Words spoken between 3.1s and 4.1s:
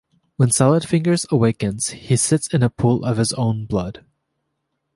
his own blood.